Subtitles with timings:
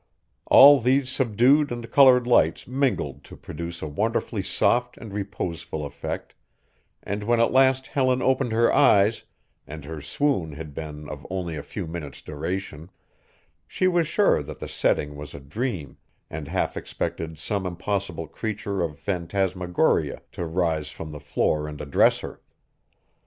[0.47, 6.33] All these subdued and colored lights mingled to produce a wonderfully soft and reposeful effect,
[7.03, 9.25] and when at last Helen opened her eyes
[9.67, 12.89] and her swoon had been of only a few minutes' duration
[13.67, 15.97] she was sure that the setting was a dream
[16.31, 22.17] and half expected some impossible creature of phantasmagoria to rise from the floor and address
[22.21, 22.41] her.